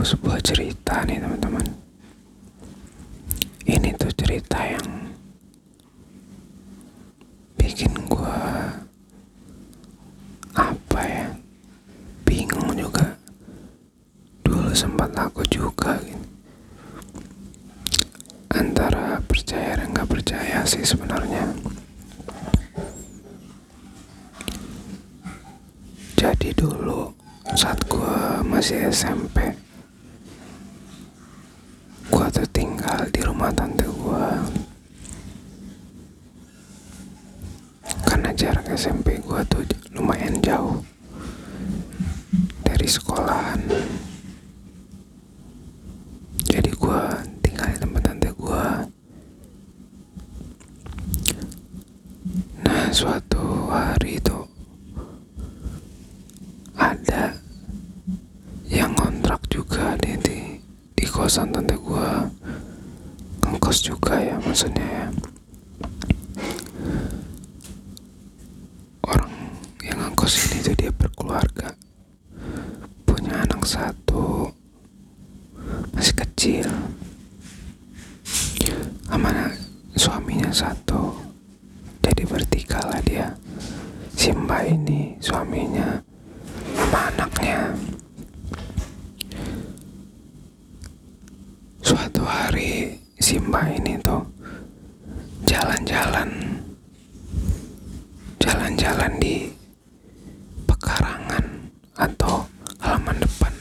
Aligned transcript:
tahu 0.00 0.16
sebuah 0.16 0.40
cerita 0.40 1.04
nih 1.04 1.20
teman-teman. 1.20 1.60
Ini 3.68 3.92
tuh 4.00 4.08
cerita 4.16 4.56
yang 4.56 5.12
bikin 7.60 7.92
gua 8.08 8.80
apa 10.56 11.00
ya? 11.04 11.28
Bingung 12.24 12.72
juga. 12.80 13.12
Dulu 14.40 14.72
sempat 14.72 15.12
aku 15.20 15.44
juga 15.52 16.00
gitu. 16.00 16.24
Antara 18.56 19.20
percaya 19.28 19.84
dan 19.84 19.92
nggak 19.92 20.08
percaya 20.08 20.64
sih 20.64 20.80
sebenarnya. 20.80 21.44
Jadi 26.16 26.56
dulu 26.56 27.12
saat 27.52 27.84
gua 27.84 28.40
masih 28.40 28.88
SMP 28.88 29.52
gua 32.10 32.26
tuh 32.26 32.44
tinggal 32.50 33.06
di 33.14 33.22
rumah 33.40 33.56
tante 33.56 33.88
gua. 33.96 34.36
Karena 38.04 38.36
jarak 38.36 38.68
SMP 38.76 39.16
gua 39.24 39.40
tuh 39.48 39.64
lumayan 39.96 40.36
jauh 40.44 40.84
dari 42.60 42.84
sekolahan. 42.84 43.64
Jadi 46.52 46.68
gua 46.76 47.16
tinggal 47.40 47.72
di 47.72 47.78
tempat 47.80 48.02
tante 48.04 48.28
gua. 48.36 48.84
Nah 52.60 52.92
suatu 52.92 53.72
hari 53.72 54.20
itu 54.20 54.36
ada 56.76 57.40
yang 58.68 58.92
ngontrak 59.00 59.40
juga 59.48 59.96
di, 59.96 60.12
di 60.20 60.38
di 60.92 61.04
kosan 61.08 61.48
tante 61.56 61.80
gua 61.80 62.28
ngekos 63.70 63.86
juga 63.86 64.18
ya 64.18 64.34
maksudnya 64.42 64.82
ya. 64.82 65.06
Orang 69.06 69.30
yang 69.78 70.10
ngekos 70.10 70.42
ini 70.42 70.58
tuh 70.58 70.74
dia 70.74 70.90
berkeluarga. 70.90 71.70
Punya 73.06 73.46
anak 73.46 73.62
satu 73.62 74.50
masih 75.94 76.18
kecil. 76.18 76.66
Sama 79.06 79.54
suaminya 79.94 80.50
satu. 80.50 81.14
Jadi 82.02 82.26
bertiga 82.26 82.82
lah 82.90 82.98
dia. 83.06 83.30
Si 84.18 84.34
mbak 84.34 84.66
ini 84.66 85.14
suaminya 85.22 86.02
sama 86.74 87.06
anaknya 87.14 87.70
suatu 91.78 92.26
hari 92.26 92.98
si 93.20 93.36
mbak 93.38 93.78
ini 93.78 93.94
tuh 94.00 94.24
jalan-jalan 96.10 96.58
jalan-jalan 98.42 99.12
di 99.22 99.46
pekarangan 100.66 101.70
atau 101.94 102.50
halaman 102.82 103.14
depan 103.22 103.54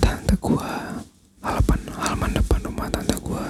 tante 0.00 0.32
gua 0.40 0.96
halaman 1.44 1.80
halaman 1.92 2.32
depan 2.32 2.60
rumah 2.64 2.88
tante 2.88 3.12
gua 3.20 3.44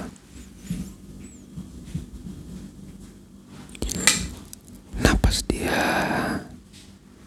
nah 4.99 5.15
pas 5.23 5.39
dia 5.47 5.79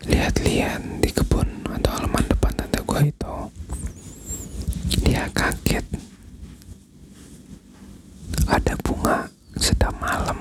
lihat-lihat 0.03 0.83
di 0.99 1.07
kebun 1.07 1.47
atau 1.71 1.91
halaman 1.95 2.25
depan 2.27 2.51
tante 2.51 2.83
gua 2.83 2.99
itu 2.99 3.35
dia 5.07 5.23
kaget 5.31 5.87
ada 8.43 8.75
bunga 8.83 9.31
sedang 9.55 9.95
malam 10.03 10.35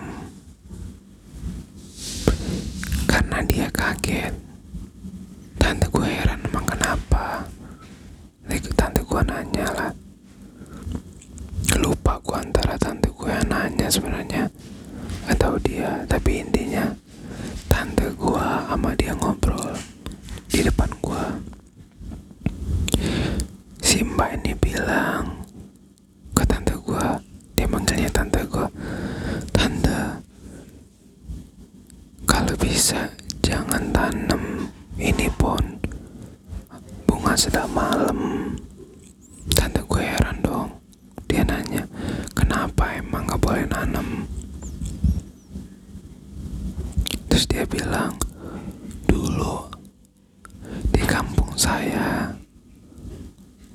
karena 3.07 3.39
dia 3.47 3.71
kaget 3.71 4.35
tante 5.55 5.87
gue 5.87 6.03
heran 6.03 6.43
emang 6.51 6.67
kenapa 6.67 7.47
Lalu 8.45 8.71
tante 8.75 9.01
gue 9.15 9.23
nanya 9.31 9.67
lah. 9.79 9.91
Lupa 11.79 12.19
gue 12.19 12.35
antara 12.35 12.75
tante 12.75 13.07
gue 13.15 13.31
yang 13.31 13.47
nanya 13.47 13.87
sebenarnya. 13.87 14.51
Atau 15.31 15.55
dia 15.63 16.03
tapi 16.11 16.43
intinya 16.43 16.83
tante 17.71 18.11
gue 18.11 18.47
sama 18.67 18.91
dia 18.99 19.15
ngobrol 19.15 19.71
di 20.51 20.67
depan 20.67 20.91
gue 20.99 21.25
si 23.87 24.03
mbak 24.03 24.35
ini 24.43 24.51
bilang 24.59 25.47
ke 26.35 26.43
tante 26.51 26.75
gue 26.75 27.07
dia 27.55 27.71
manggilnya 27.71 28.11
tante 28.11 28.43
gue 28.43 28.67
tante 29.55 29.99
kalau 32.27 32.55
bisa 32.59 33.07
jangan 33.47 33.95
tanam 33.95 34.67
ini 34.99 35.31
pon. 35.39 35.63
Bunga 37.07 37.39
sedang 37.39 37.71
malam 37.71 38.51
tante 39.53 39.81
gue 39.85 40.01
heran 40.03 40.41
dong 40.41 40.71
dia 41.29 41.45
nanya 41.45 41.85
kenapa 42.33 42.97
emang 42.97 43.29
gak 43.29 43.41
boleh 43.45 43.65
nanam 43.69 44.25
terus 47.29 47.45
dia 47.45 47.69
bilang 47.69 48.17
dulu 49.05 49.69
di 50.97 51.05
kampung 51.05 51.53
saya 51.61 52.33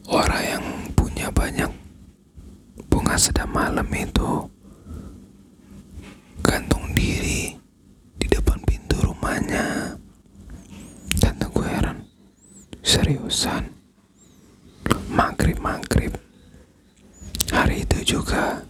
orang 0.09 0.43
yang 0.43 0.65
punya 0.97 1.29
banyak 1.29 1.69
bunga 2.89 3.13
sedang 3.13 3.53
malam 3.79 3.95
itu 3.95 4.31
gantung 6.43 6.83
diri 6.91 7.55
di 8.19 8.27
depan 8.27 8.59
pintu 8.67 8.99
rumahnya. 8.99 9.95
Tante 11.15 11.47
gue 11.47 11.63
heran 11.63 12.03
seriusan? 12.83 13.71
Maghrib 15.07 15.63
maghrib 15.63 16.11
hari 17.55 17.87
itu 17.87 18.19
juga 18.19 18.67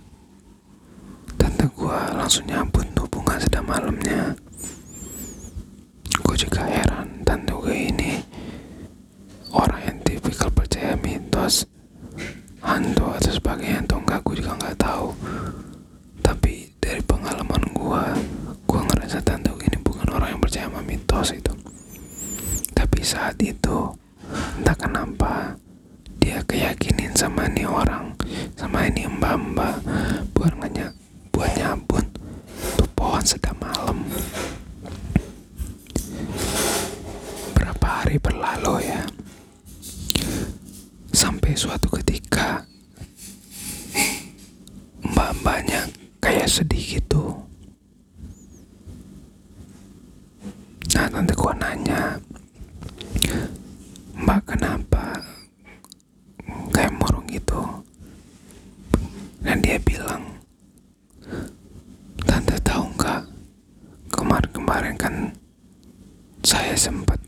tante 1.42 1.66
gue 1.66 2.00
langsung 2.14 2.46
nyabut 2.46 2.86
tuh 2.94 3.10
bunga 3.10 3.42
sedang 3.42 3.66
malamnya. 3.66 4.38
Gue 6.22 6.38
juga 6.38 6.70
heran 6.70 7.26
tante 7.26 7.50
gue 7.50 7.74
ini 7.74 8.22
orang 9.58 9.90
yang 9.90 9.98
tipikal 10.06 10.54
percaya 10.54 10.94
mitos 11.02 11.66
hantu 12.62 13.10
atau 13.10 13.34
sebagainya 13.34 13.89
enggak 14.10 14.26
gue 14.26 14.42
juga 14.42 14.58
nggak 14.58 14.78
tahu. 14.82 15.14
Tapi 16.26 16.74
dari 16.82 16.98
pengalaman 17.06 17.62
gue 17.70 18.04
gue 18.66 18.82
ngerasa 18.90 19.22
tante 19.22 19.54
ini 19.54 19.78
bukan 19.86 20.10
orang 20.18 20.34
yang 20.34 20.42
percaya 20.42 20.66
sama 20.66 20.82
mitos 20.82 21.30
itu. 21.30 21.54
Tapi 22.74 23.06
saat 23.06 23.38
itu 23.38 23.94
entah 24.58 24.74
kenapa 24.74 25.54
dia 26.18 26.42
keyakinin 26.42 27.14
sama 27.14 27.46
ini 27.54 27.70
orang 27.70 28.18
sama 28.58 28.90
ini 28.90 29.06
mbak-mbak 29.06 29.78
buat 30.34 30.58
nanya 30.58 30.90
buat 31.30 31.54
nyabut 31.54 32.06
tuh 32.82 32.90
pohon 32.98 33.22
sedang 33.22 33.62
malam. 33.62 34.10
Berapa 37.54 37.88
hari 38.02 38.18
berlalu 38.18 38.90
ya. 38.90 39.06
Sampai 41.14 41.54
suatu 41.54 41.94
ketika 42.02 42.69
kayak 46.40 46.56
sedih 46.56 47.04
gitu. 47.04 47.36
Nah 50.96 51.12
nanti 51.12 51.36
gua 51.36 51.52
nanya 51.60 52.16
mbak 54.16 54.48
kenapa 54.48 55.20
kayak 56.72 56.96
murung 56.96 57.28
gitu? 57.28 57.60
Dan 59.44 59.60
dia 59.60 59.76
bilang 59.84 60.40
tante 62.24 62.56
tahu 62.64 62.88
nggak? 62.96 63.28
Kemarin-kemarin 64.16 64.96
kan 64.96 65.36
saya 66.40 66.72
sempat 66.80 67.20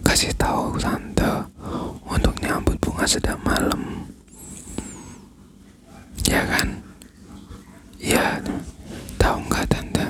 kasih 0.00 0.32
tahu 0.40 0.80
tante 0.80 1.44
untuk 2.08 2.32
nyambut 2.40 2.80
bunga 2.80 3.04
sedang 3.04 3.36
malam 3.44 4.08
ya 6.28 6.42
kan? 6.48 6.68
Ya 8.00 8.40
tahu 9.16 9.38
nggak 9.48 9.66
tante? 9.70 10.06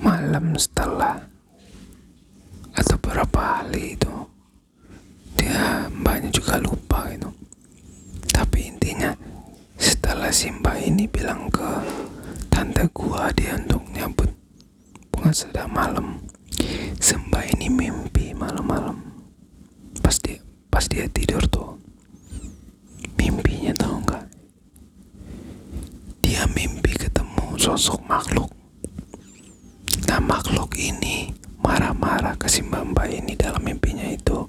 Malam 0.00 0.56
setelah 0.56 1.16
atau 2.72 2.96
berapa 3.02 3.40
hari 3.60 3.96
itu 3.96 4.14
dia 5.36 5.88
mbaknya 5.92 6.28
juga 6.32 6.56
lupa 6.60 7.08
itu. 7.12 7.28
Tapi 8.32 8.72
intinya 8.72 9.12
setelah 9.76 10.32
si 10.32 10.48
ini 10.80 11.04
bilang 11.08 11.48
ke 11.52 11.70
tante 12.48 12.88
gua 12.96 13.28
dia 13.36 13.56
untuk 13.60 13.84
nyambut 13.92 14.30
bunga 15.12 15.32
sedang 15.32 15.68
malam 15.72 16.20
Sembah 17.00 17.44
ini 17.56 17.68
mimpi 17.72 18.36
malam-malam. 18.36 19.00
Pas 20.04 20.16
dia 20.20 20.40
pas 20.68 20.84
dia 20.84 21.08
tidur 21.08 21.40
tuh 21.48 21.76
mimpinya 23.16 23.72
tahu 23.76 23.96
nggak 24.04 24.24
dia 26.24 26.44
mimpi 26.56 26.92
ketemu 26.96 27.46
sosok 27.60 28.00
makhluk. 28.08 28.48
Nah 30.08 30.16
makhluk 30.16 30.72
ini 30.80 31.28
marah-marah 31.60 32.32
ke 32.40 32.48
si 32.48 32.64
mbak 32.64 33.12
ini 33.12 33.36
dalam 33.36 33.60
mimpinya 33.60 34.08
itu. 34.08 34.48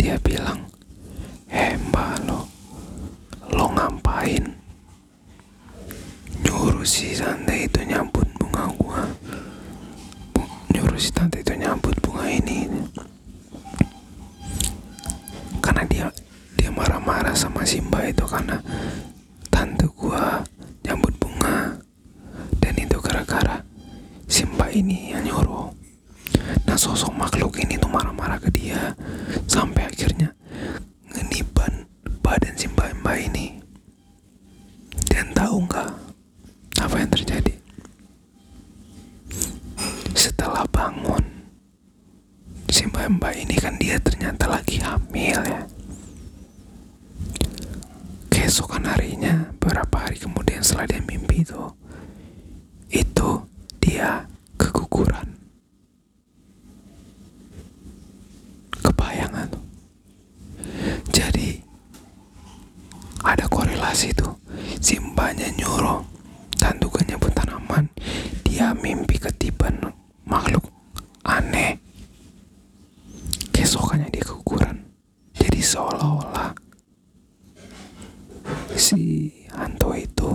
Dia 0.00 0.16
bilang 0.24 0.64
eh 1.52 1.76
mbak 1.76 2.24
lo 2.24 2.48
lo 3.52 3.68
ngapain? 3.68 4.48
Nyuruh 6.40 6.88
si 6.88 7.12
tante 7.12 7.68
itu 7.68 7.84
nyambut 7.84 8.24
bunga 8.40 8.64
gua. 8.80 9.04
Nyuruh 10.72 10.96
si 10.96 11.12
tante 11.12 11.44
itu 11.44 11.52
nyambut 11.52 12.00
bunga 12.00 12.24
ini. 12.32 12.64
Karena 15.60 15.84
dia 15.84 16.08
dia 16.56 16.72
marah-marah 16.72 17.36
sama 17.36 17.60
si 17.68 17.76
mbak 17.84 18.16
itu 18.16 18.24
karena 18.24 18.56
tante 19.52 19.84
gua 19.92 20.40
nyambut 20.80 21.14
bunga 21.22 21.76
dan 22.58 22.74
itu 22.74 22.98
gara-gara 22.98 23.62
si 24.26 24.42
mbak 24.42 24.58
ini 24.74 25.12
yang 25.14 25.22
nyuruh. 25.26 25.70
Nah 26.66 26.76
sosok 26.78 27.14
makhluk 27.14 27.58
ini 27.62 27.78
tuh 27.78 27.90
marah-marah 27.90 28.38
ke 28.38 28.50
dia. 28.54 28.94
Sampai 29.46 29.86
akhirnya 29.86 30.34
ngeniban 31.10 31.86
badan 32.22 32.54
si 32.54 32.66
mbak 32.70 32.94
mbak 33.02 33.16
ini. 33.30 33.58
Dan 35.10 35.34
tahu 35.34 35.66
nggak 35.66 35.90
apa 36.80 36.94
yang 36.98 37.10
terjadi? 37.10 37.54
Setelah 40.14 40.66
bangun 40.70 41.24
si 42.70 42.86
mbak 42.86 43.06
mbak 43.18 43.34
ini 43.38 43.56
kan 43.58 43.74
dia 43.78 43.98
ternyata 43.98 44.46
lagi 44.46 44.78
hamil 44.80 45.40
ya. 45.44 45.62
Keesokan 48.30 48.86
harinya 48.86 49.50
beberapa 49.60 50.06
hari 50.08 50.16
kemudian 50.18 50.62
setelah 50.62 50.86
dia 50.90 51.02
mimpi 51.06 51.42
itu 51.44 51.62
itu 52.90 53.30
dia 53.78 54.26
keguguran 54.58 55.38
kebayangan 58.82 59.46
tuh 59.46 59.64
jadi 61.14 61.62
ada 63.22 63.46
korelasi 63.46 64.10
tuh 64.18 64.34
nyuruh. 65.56 66.04
Tandukan 66.60 67.08
nyebut 67.08 67.32
tanaman. 67.32 67.88
Dia 68.44 68.76
mimpi 68.76 69.16
ketiban 69.16 69.80
makhluk 70.28 70.68
aneh. 71.24 71.80
Keesokannya 73.54 74.12
dia 74.12 74.24
keguguran 74.24 74.90
jadi 75.36 75.60
seolah-olah 75.60 76.52
si 78.76 79.28
Hanto 79.52 79.92
itu 79.96 80.30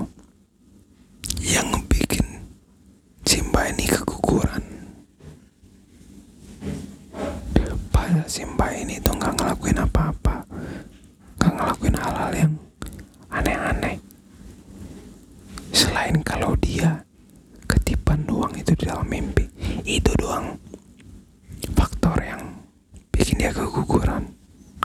yang 1.41 1.65
ngebikin 1.73 2.25
si 3.25 3.41
mbak 3.41 3.73
ini 3.73 3.85
keguguran 3.89 4.63
padahal 7.89 8.25
si 8.29 8.45
mbak 8.45 8.71
ini 8.81 9.01
tuh 9.01 9.13
nggak 9.17 9.33
ngelakuin 9.37 9.81
apa-apa 9.81 10.45
nggak 11.41 11.51
ngelakuin 11.53 11.95
hal-hal 11.97 12.31
yang 12.33 12.53
aneh-aneh 13.33 13.95
selain 15.95 16.19
kalau 16.27 16.51
dia 16.59 17.07
ketipan 17.71 18.19
doang 18.27 18.51
itu 18.51 18.75
di 18.75 18.83
dalam 18.83 19.07
mimpi 19.07 19.47
itu 19.87 20.11
doang 20.19 20.59
faktor 21.71 22.19
yang 22.19 22.43
bikin 23.15 23.39
dia 23.39 23.55
keguguran. 23.55 24.27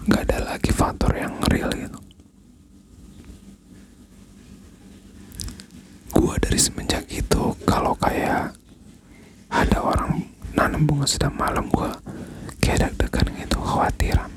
Nggak 0.07 0.23
ada 0.31 0.55
lagi 0.55 0.71
faktor 0.71 1.11
yang 1.19 1.35
real 1.51 1.67
gitu. 1.75 1.99
Gua 6.15 6.39
dari 6.39 6.63
semenjak 6.63 7.03
itu 7.11 7.59
kalau 7.67 7.91
kayak 7.99 8.55
ada 9.51 9.79
orang 9.83 10.31
nanam 10.55 10.87
bunga 10.87 11.11
sedang 11.11 11.35
malam 11.35 11.67
gua 11.75 11.91
kayak 12.63 12.87
deg-degan 12.87 13.35
gitu 13.35 13.59
khawatiran. 13.59 14.31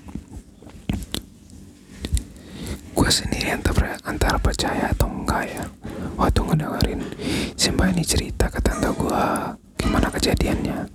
Gue 2.97 3.09
sendiri 3.13 3.53
antara 4.01 4.41
percaya 4.41 4.89
atau 4.89 5.05
enggak 5.05 5.45
ya 5.53 5.65
waktu 6.23 6.39
ngedengerin 6.39 7.01
si 7.59 7.67
mbak 7.75 7.91
ini 7.91 8.03
cerita 8.07 8.47
ke 8.47 8.63
tante 8.63 8.87
gue 8.95 9.23
gimana 9.75 10.07
kejadiannya. 10.07 10.87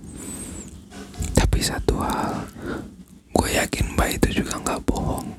Tapi 1.37 1.59
satu 1.61 2.01
hal 2.01 2.49
gue 3.29 3.49
yakin 3.53 3.93
mbak 3.93 4.17
itu 4.17 4.41
juga 4.41 4.57
nggak 4.57 4.81
bohong. 4.89 5.29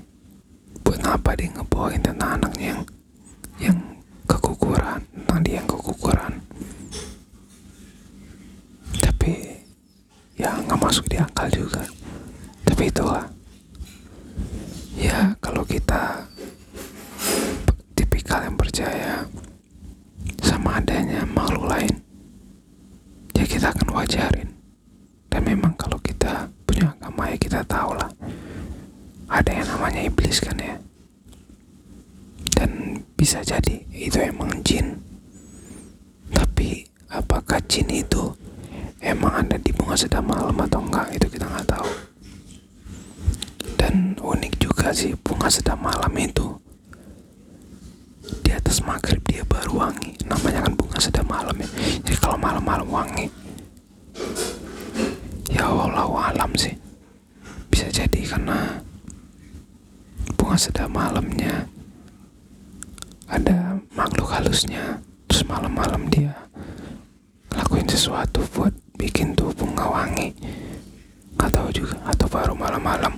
Buat 0.86 1.02
apa 1.02 1.34
dia 1.34 1.50
ngebohongin 1.50 2.06
tentang 2.06 2.38
anaknya 2.38 2.66
yang 2.70 2.82
yang 3.58 3.78
keguguran 4.30 5.02
tentang 5.10 5.40
dia 5.42 5.54
yang 5.58 5.66
keguguran? 5.66 6.32
Tapi 9.02 9.32
ya 10.38 10.54
nggak 10.54 10.78
masuk 10.78 11.10
di 11.10 11.18
akal 11.18 11.50
juga. 11.50 11.82
Tapi 12.62 12.86
itulah 12.86 13.26
ya 14.94 15.34
kalau 15.42 15.66
kita 15.66 16.30
tipikal 17.98 18.46
yang 18.46 18.54
percaya 18.54 19.26
sama 20.60 20.76
adanya 20.76 21.24
makhluk 21.32 21.66
lain 21.66 21.94
ya 23.32 23.44
kita 23.48 23.72
akan 23.72 23.88
wajarin 23.96 24.48
dan 25.32 25.42
memang 25.42 25.72
kalau 25.80 25.96
kita 26.04 26.52
punya 26.68 26.92
agama 26.92 27.32
ya 27.32 27.36
kita 27.40 27.60
tahu 27.64 27.96
lah 27.96 28.10
ada 29.30 29.50
yang 29.50 29.66
namanya 29.72 30.00
iblis 30.04 30.29
kan 30.40 30.56
ya. 30.56 30.76
Dan 32.56 33.00
bisa 33.16 33.44
jadi 33.44 33.84
itu 33.92 34.18
emang 34.20 34.64
jin. 34.64 34.96
Tapi 36.32 36.84
apakah 37.12 37.60
jin 37.68 37.88
itu 37.88 38.32
emang 39.00 39.44
ada 39.44 39.56
di 39.60 39.72
bunga 39.72 39.96
sedang 39.96 40.28
malam 40.28 40.56
atau 40.56 40.80
enggak 40.84 41.08
itu 41.16 41.26
kita 41.28 41.46
nggak 41.48 41.68
tahu. 41.68 41.90
Dan 43.76 44.16
unik 44.20 44.54
juga 44.60 44.92
sih 44.92 45.12
bunga 45.20 45.48
sedang 45.48 45.80
malam 45.80 46.12
itu 46.16 46.56
di 48.44 48.50
atas 48.52 48.80
maghrib 48.84 49.20
dia 49.28 49.44
baru 49.44 49.88
wangi. 49.88 50.16
Namanya 50.28 50.64
kan 50.64 50.74
bunga 50.76 50.98
sedang 51.00 51.28
malam 51.28 51.56
ya. 51.60 51.68
Jadi 52.04 52.16
kalau 52.20 52.36
malam-malam 52.40 52.88
wangi 52.88 53.26
ya 55.50 55.68
Allah 55.68 56.32
alam 56.32 56.50
sih. 56.56 56.72
Bisa 57.68 57.88
jadi 57.90 58.20
karena 58.26 58.79
bunga 60.50 60.66
sedang 60.66 60.90
malamnya. 60.90 61.62
Ada 63.30 63.78
makhluk 63.94 64.34
halusnya. 64.34 64.98
Terus 65.30 65.46
malam-malam 65.46 66.10
dia 66.10 66.34
lakuin 67.54 67.86
sesuatu 67.86 68.42
buat 68.50 68.74
bikin 68.98 69.38
tuh 69.38 69.54
bunga 69.54 69.86
wangi. 69.86 70.34
Nggak 71.38 71.54
tahu 71.54 71.70
juga 71.70 72.02
atau 72.02 72.26
baru 72.26 72.58
malam-malam 72.58 73.14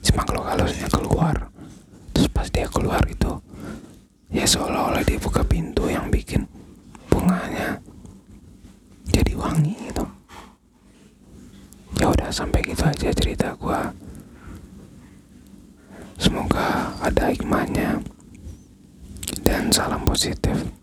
si 0.00 0.08
makhluk 0.16 0.40
halusnya 0.48 0.88
keluar. 0.88 1.52
Terus 2.16 2.32
pas 2.32 2.48
dia 2.48 2.64
keluar 2.64 3.04
itu 3.04 3.28
ya 4.32 4.48
seolah-olah 4.48 5.04
dia 5.04 5.20
buka 5.20 5.44
pintu 5.44 5.84
yang 5.84 6.08
bikin 6.08 6.48
bunganya 7.12 7.76
jadi 9.04 9.36
wangi 9.36 9.76
gitu. 9.84 10.08
Ya 12.00 12.08
udah 12.08 12.32
sampai 12.32 12.64
gitu 12.64 12.88
aja 12.88 13.12
cerita 13.12 13.52
semoga 13.52 14.09
ada 17.00 17.32
hikmahnya. 17.32 18.04
Dan 19.42 19.72
salam 19.72 20.04
positif 20.04 20.79